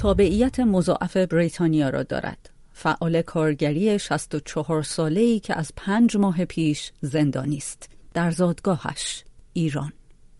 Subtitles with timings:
[0.00, 2.50] تابعیت مضاعف بریتانیا را دارد.
[2.72, 7.88] فعال کارگری 64 ساله‌ای که از پنج ماه پیش زندانی است.
[8.14, 9.92] در زادگاهش ایران.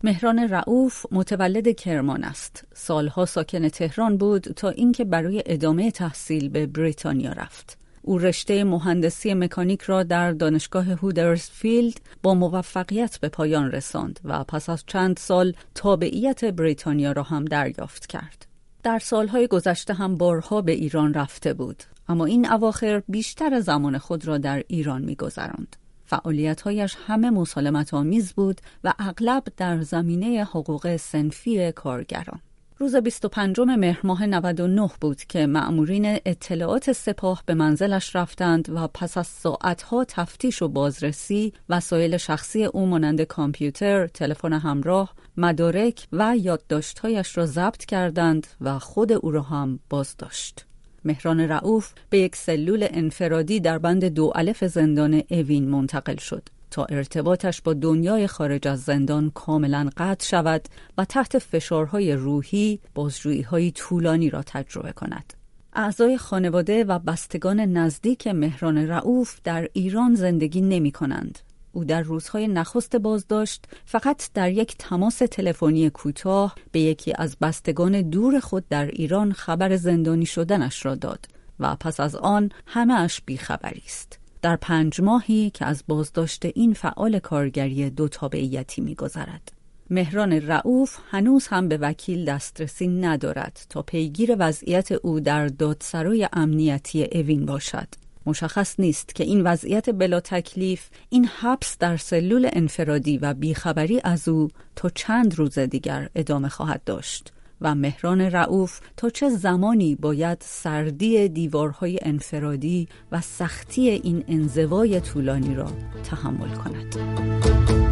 [0.03, 2.63] مهران رعوف متولد کرمان است.
[2.73, 7.77] سالها ساکن تهران بود تا اینکه برای ادامه تحصیل به بریتانیا رفت.
[8.01, 14.69] او رشته مهندسی مکانیک را در دانشگاه هودرسفیلد با موفقیت به پایان رساند و پس
[14.69, 18.50] از چند سال تابعیت بریتانیا را هم دریافت کرد.
[18.83, 21.83] در سالهای گذشته هم بارها به ایران رفته بود.
[22.07, 25.75] اما این اواخر بیشتر زمان خود را در ایران میگذراند.
[26.05, 32.39] فعالیتهایش همه مسالمت آمیز بود و اغلب در زمینه حقوق سنفی کارگران.
[32.81, 39.17] روز 25 مهر ماه 99 بود که مأمورین اطلاعات سپاه به منزلش رفتند و پس
[39.17, 47.37] از ساعتها تفتیش و بازرسی وسایل شخصی او مانند کامپیوتر، تلفن همراه، مدارک و یادداشتهایش
[47.37, 50.65] را ضبط کردند و خود او را هم بازداشت.
[51.05, 56.85] مهران رعوف به یک سلول انفرادی در بند دو الف زندان اوین منتقل شد تا
[56.85, 60.61] ارتباطش با دنیای خارج از زندان کاملا قطع شود
[60.97, 65.33] و تحت فشارهای روحی بازجویی طولانی را تجربه کند.
[65.73, 71.39] اعضای خانواده و بستگان نزدیک مهران رعوف در ایران زندگی نمی کنند
[71.71, 78.01] او در روزهای نخست بازداشت فقط در یک تماس تلفنی کوتاه به یکی از بستگان
[78.01, 81.25] دور خود در ایران خبر زندانی شدنش را داد
[81.59, 84.20] و پس از آن همه اش بیخبری است.
[84.41, 89.51] در پنج ماهی که از بازداشت این فعال کارگری دو تابعیتی میگذرد.
[89.89, 97.03] مهران رعوف هنوز هم به وکیل دسترسی ندارد تا پیگیر وضعیت او در دادسرای امنیتی
[97.11, 97.87] اوین باشد.
[98.25, 104.27] مشخص نیست که این وضعیت بلا تکلیف این حبس در سلول انفرادی و بیخبری از
[104.27, 110.37] او تا چند روز دیگر ادامه خواهد داشت و مهران رعوف تا چه زمانی باید
[110.41, 115.67] سردی دیوارهای انفرادی و سختی این انزوای طولانی را
[116.03, 117.90] تحمل کند.